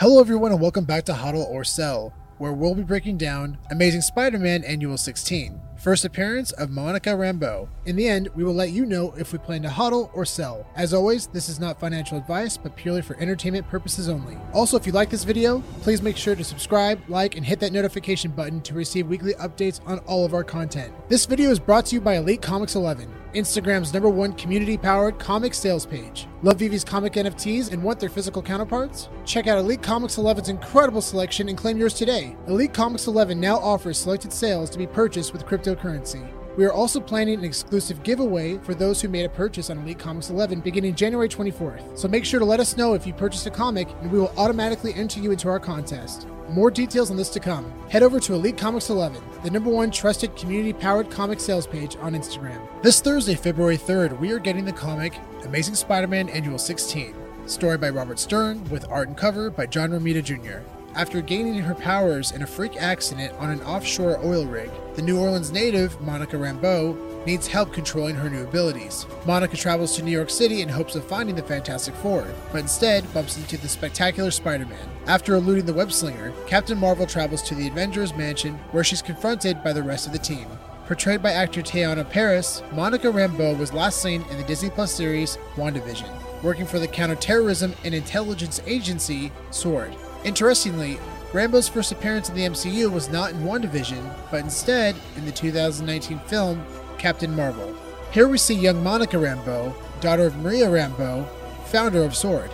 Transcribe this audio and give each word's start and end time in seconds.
Hello, 0.00 0.20
everyone, 0.20 0.52
and 0.52 0.60
welcome 0.60 0.84
back 0.84 1.02
to 1.06 1.12
Hodl 1.12 1.44
or 1.48 1.64
Sell, 1.64 2.12
where 2.38 2.52
we'll 2.52 2.76
be 2.76 2.84
breaking 2.84 3.18
down 3.18 3.58
Amazing 3.72 4.02
Spider 4.02 4.38
Man 4.38 4.62
Annual 4.62 4.96
16. 4.96 5.60
First 5.78 6.04
appearance 6.04 6.50
of 6.50 6.70
Monica 6.70 7.10
Rambeau. 7.10 7.68
In 7.86 7.94
the 7.94 8.08
end, 8.08 8.30
we 8.34 8.42
will 8.42 8.52
let 8.52 8.72
you 8.72 8.84
know 8.84 9.14
if 9.16 9.32
we 9.32 9.38
plan 9.38 9.62
to 9.62 9.68
hodl 9.68 10.10
or 10.12 10.24
sell. 10.24 10.66
As 10.74 10.92
always, 10.92 11.28
this 11.28 11.48
is 11.48 11.60
not 11.60 11.78
financial 11.78 12.18
advice, 12.18 12.56
but 12.56 12.74
purely 12.74 13.00
for 13.00 13.16
entertainment 13.20 13.68
purposes 13.68 14.08
only. 14.08 14.36
Also, 14.52 14.76
if 14.76 14.88
you 14.88 14.92
like 14.92 15.08
this 15.08 15.22
video, 15.22 15.60
please 15.82 16.02
make 16.02 16.16
sure 16.16 16.34
to 16.34 16.42
subscribe, 16.42 17.00
like, 17.06 17.36
and 17.36 17.46
hit 17.46 17.60
that 17.60 17.72
notification 17.72 18.32
button 18.32 18.60
to 18.62 18.74
receive 18.74 19.06
weekly 19.06 19.34
updates 19.34 19.80
on 19.86 20.00
all 20.00 20.24
of 20.24 20.34
our 20.34 20.42
content. 20.42 20.92
This 21.08 21.26
video 21.26 21.48
is 21.48 21.60
brought 21.60 21.86
to 21.86 21.94
you 21.94 22.00
by 22.00 22.16
Elite 22.16 22.42
Comics 22.42 22.74
11. 22.74 23.08
Instagram's 23.34 23.92
number 23.92 24.08
one 24.08 24.32
community 24.32 24.78
powered 24.78 25.18
comic 25.18 25.52
sales 25.52 25.84
page. 25.84 26.26
Love 26.42 26.58
VeVe's 26.58 26.82
comic 26.82 27.12
NFTs 27.12 27.72
and 27.72 27.82
want 27.82 28.00
their 28.00 28.08
physical 28.08 28.40
counterparts? 28.40 29.10
Check 29.26 29.46
out 29.46 29.58
Elite 29.58 29.82
Comics 29.82 30.16
11's 30.16 30.48
incredible 30.48 31.02
selection 31.02 31.48
and 31.48 31.58
claim 31.58 31.76
yours 31.76 31.92
today. 31.92 32.34
Elite 32.46 32.72
Comics 32.72 33.06
11 33.06 33.38
now 33.38 33.58
offers 33.58 33.98
selected 33.98 34.32
sales 34.32 34.70
to 34.70 34.78
be 34.78 34.86
purchased 34.86 35.32
with 35.32 35.46
cryptocurrency. 35.76 36.26
We 36.56 36.64
are 36.64 36.72
also 36.72 36.98
planning 36.98 37.38
an 37.38 37.44
exclusive 37.44 38.02
giveaway 38.02 38.58
for 38.58 38.74
those 38.74 39.00
who 39.00 39.08
made 39.08 39.24
a 39.24 39.28
purchase 39.28 39.70
on 39.70 39.78
Elite 39.78 39.98
Comics 39.98 40.30
11 40.30 40.60
beginning 40.60 40.94
January 40.94 41.28
24th. 41.28 41.96
So 41.96 42.08
make 42.08 42.24
sure 42.24 42.40
to 42.40 42.44
let 42.44 42.58
us 42.58 42.76
know 42.76 42.94
if 42.94 43.06
you 43.06 43.12
purchased 43.12 43.46
a 43.46 43.50
comic 43.50 43.88
and 44.00 44.10
we 44.10 44.18
will 44.18 44.32
automatically 44.36 44.92
enter 44.94 45.20
you 45.20 45.30
into 45.30 45.48
our 45.48 45.60
contest. 45.60 46.26
More 46.48 46.70
details 46.70 47.10
on 47.10 47.16
this 47.16 47.28
to 47.30 47.40
come. 47.40 47.70
Head 47.90 48.02
over 48.02 48.18
to 48.18 48.34
Elite 48.34 48.56
Comics 48.56 48.90
11, 48.90 49.22
the 49.44 49.50
number 49.50 49.70
one 49.70 49.90
trusted 49.90 50.34
community 50.34 50.72
powered 50.72 51.10
comic 51.10 51.38
sales 51.38 51.66
page 51.66 51.96
on 52.00 52.14
Instagram. 52.14 52.60
This 52.82 53.00
Thursday, 53.00 53.34
February 53.34 53.78
3rd, 53.78 54.18
we 54.18 54.32
are 54.32 54.38
getting 54.38 54.64
the 54.64 54.72
comic 54.72 55.14
Amazing 55.44 55.76
Spider 55.76 56.08
Man 56.08 56.28
Annual 56.30 56.58
16. 56.58 57.14
Story 57.46 57.78
by 57.78 57.90
Robert 57.90 58.18
Stern, 58.18 58.64
with 58.70 58.88
art 58.90 59.08
and 59.08 59.16
cover 59.16 59.50
by 59.50 59.66
John 59.66 59.90
Romita 59.90 60.24
Jr. 60.24 60.77
After 60.94 61.20
gaining 61.20 61.54
her 61.60 61.74
powers 61.74 62.32
in 62.32 62.42
a 62.42 62.46
freak 62.46 62.76
accident 62.76 63.32
on 63.38 63.50
an 63.50 63.62
offshore 63.62 64.18
oil 64.24 64.46
rig, 64.46 64.70
the 64.94 65.02
New 65.02 65.20
Orleans 65.20 65.52
native, 65.52 66.00
Monica 66.00 66.36
Rambeau, 66.36 66.96
needs 67.24 67.46
help 67.46 67.72
controlling 67.72 68.16
her 68.16 68.30
new 68.30 68.42
abilities. 68.42 69.06
Monica 69.26 69.56
travels 69.56 69.94
to 69.94 70.02
New 70.02 70.10
York 70.10 70.30
City 70.30 70.62
in 70.62 70.68
hopes 70.68 70.96
of 70.96 71.04
finding 71.04 71.36
the 71.36 71.42
Fantastic 71.42 71.94
Four, 71.96 72.26
but 72.50 72.62
instead 72.62 73.12
bumps 73.12 73.36
into 73.36 73.58
the 73.58 73.68
spectacular 73.68 74.30
Spider 74.30 74.66
Man. 74.66 74.88
After 75.06 75.34
eluding 75.34 75.66
the 75.66 75.74
web 75.74 75.92
slinger, 75.92 76.32
Captain 76.46 76.78
Marvel 76.78 77.06
travels 77.06 77.42
to 77.42 77.54
the 77.54 77.68
Avengers 77.68 78.16
mansion 78.16 78.54
where 78.72 78.84
she's 78.84 79.02
confronted 79.02 79.62
by 79.62 79.72
the 79.72 79.82
rest 79.82 80.06
of 80.06 80.12
the 80.12 80.18
team. 80.18 80.46
Portrayed 80.86 81.22
by 81.22 81.32
actor 81.32 81.60
Teyonah 81.60 82.08
Parris, 82.08 82.62
Monica 82.72 83.08
Rambeau 83.08 83.56
was 83.58 83.74
last 83.74 84.00
seen 84.00 84.22
in 84.30 84.38
the 84.38 84.44
Disney 84.44 84.70
Plus 84.70 84.92
series 84.92 85.36
WandaVision, 85.54 86.08
working 86.42 86.64
for 86.64 86.78
the 86.78 86.88
counterterrorism 86.88 87.74
and 87.84 87.94
intelligence 87.94 88.62
agency 88.66 89.30
SWORD. 89.50 89.94
Interestingly, 90.24 90.98
Rambeau's 91.32 91.68
first 91.68 91.92
appearance 91.92 92.28
in 92.28 92.34
the 92.34 92.46
MCU 92.46 92.90
was 92.90 93.08
not 93.08 93.32
in 93.32 93.40
WandaVision, 93.40 94.14
but 94.30 94.40
instead 94.40 94.96
in 95.16 95.24
the 95.24 95.32
2019 95.32 96.18
film 96.20 96.64
Captain 96.96 97.34
Marvel. 97.34 97.74
Here 98.10 98.26
we 98.26 98.38
see 98.38 98.54
young 98.54 98.82
Monica 98.82 99.16
Rambeau, 99.16 99.74
daughter 100.00 100.24
of 100.24 100.36
Maria 100.38 100.66
Rambeau, 100.66 101.28
founder 101.66 102.02
of 102.02 102.16
SWORD. 102.16 102.50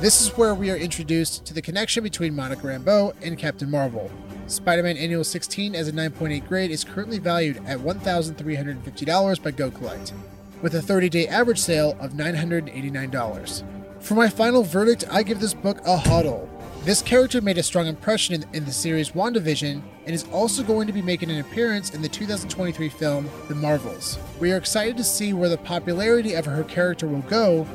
This 0.00 0.20
is 0.20 0.36
where 0.36 0.54
we 0.54 0.70
are 0.70 0.76
introduced 0.76 1.44
to 1.46 1.54
the 1.54 1.62
connection 1.62 2.04
between 2.04 2.36
Monica 2.36 2.62
Rambeau 2.62 3.14
and 3.22 3.38
Captain 3.38 3.70
Marvel. 3.70 4.10
Spider 4.46 4.82
Man 4.82 4.96
Annual 4.96 5.24
16 5.24 5.74
as 5.74 5.88
a 5.88 5.92
9.8 5.92 6.46
grade 6.46 6.70
is 6.70 6.84
currently 6.84 7.18
valued 7.18 7.56
at 7.66 7.78
$1,350 7.78 9.42
by 9.42 9.52
GoCollect, 9.52 10.12
with 10.62 10.74
a 10.74 10.82
30 10.82 11.08
day 11.08 11.26
average 11.26 11.58
sale 11.58 11.96
of 11.98 12.12
$989. 12.12 13.64
For 14.00 14.14
my 14.14 14.28
final 14.28 14.62
verdict, 14.62 15.04
I 15.10 15.22
give 15.22 15.40
this 15.40 15.54
book 15.54 15.80
a 15.80 15.96
hodl. 15.96 16.48
This 16.88 17.02
character 17.02 17.42
made 17.42 17.58
a 17.58 17.62
strong 17.62 17.86
impression 17.86 18.34
in, 18.34 18.44
in, 18.54 18.64
the 18.64 18.72
series 18.72 19.10
WandaVision 19.10 19.82
and 20.06 20.14
is 20.14 20.24
also 20.32 20.62
going 20.62 20.86
to 20.86 20.92
be 20.94 21.02
making 21.02 21.30
an 21.30 21.38
appearance 21.38 21.90
in 21.90 22.00
the 22.00 22.08
2023 22.08 22.88
film 22.88 23.28
The 23.46 23.54
Marvels. 23.54 24.18
We 24.40 24.52
are 24.52 24.56
excited 24.56 24.96
to 24.96 25.04
see 25.04 25.34
where 25.34 25.50
the 25.50 25.58
popularity 25.58 26.32
of 26.32 26.46
her 26.46 26.64
character 26.64 27.06
will 27.06 27.20
go, 27.20 27.66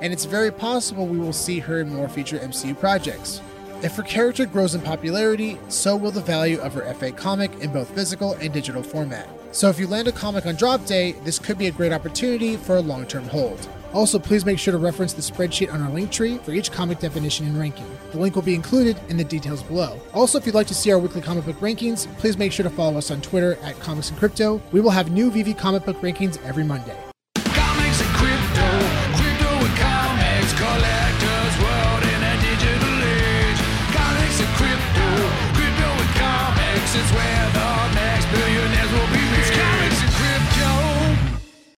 and 0.00 0.12
it's 0.12 0.24
very 0.24 0.52
possible 0.52 1.08
we 1.08 1.18
will 1.18 1.32
see 1.32 1.58
her 1.58 1.80
in 1.80 1.92
more 1.92 2.08
future 2.08 2.38
MCU 2.38 2.78
projects. 2.78 3.40
If 3.82 3.96
her 3.96 4.04
character 4.04 4.46
grows 4.46 4.76
in 4.76 4.82
popularity, 4.82 5.58
so 5.66 5.96
will 5.96 6.12
the 6.12 6.20
value 6.20 6.60
of 6.60 6.72
her 6.74 6.94
FA 6.94 7.10
comic 7.10 7.52
in 7.58 7.72
both 7.72 7.92
physical 7.92 8.34
and 8.34 8.52
digital 8.52 8.84
format. 8.84 9.28
So 9.50 9.68
if 9.68 9.80
you 9.80 9.88
land 9.88 10.06
a 10.06 10.12
comic 10.12 10.46
on 10.46 10.54
drop 10.54 10.86
day, 10.86 11.16
this 11.24 11.40
could 11.40 11.58
be 11.58 11.66
a 11.66 11.72
great 11.72 11.92
opportunity 11.92 12.56
for 12.56 12.76
a 12.76 12.80
long 12.80 13.04
term 13.04 13.24
hold. 13.30 13.68
Also, 13.92 14.18
please 14.18 14.44
make 14.44 14.58
sure 14.58 14.72
to 14.72 14.78
reference 14.78 15.12
the 15.12 15.22
spreadsheet 15.22 15.72
on 15.72 15.82
our 15.82 15.90
link 15.90 16.10
tree 16.10 16.38
for 16.38 16.52
each 16.52 16.70
comic 16.70 16.98
definition 16.98 17.46
and 17.46 17.58
ranking. 17.58 17.86
The 18.12 18.18
link 18.18 18.34
will 18.34 18.42
be 18.42 18.54
included 18.54 18.98
in 19.08 19.16
the 19.16 19.24
details 19.24 19.62
below. 19.62 20.00
Also, 20.14 20.38
if 20.38 20.46
you'd 20.46 20.54
like 20.54 20.68
to 20.68 20.74
see 20.74 20.92
our 20.92 20.98
weekly 20.98 21.20
comic 21.20 21.44
book 21.44 21.56
rankings, 21.60 22.06
please 22.18 22.38
make 22.38 22.52
sure 22.52 22.64
to 22.64 22.70
follow 22.70 22.98
us 22.98 23.10
on 23.10 23.20
Twitter 23.20 23.56
at 23.62 23.78
Comics 23.80 24.10
and 24.10 24.18
Crypto. 24.18 24.60
We 24.72 24.80
will 24.80 24.90
have 24.90 25.10
new 25.10 25.30
VeVe 25.30 25.56
comic 25.56 25.84
book 25.84 25.96
rankings 26.00 26.42
every 26.44 26.64
Monday. 26.64 27.09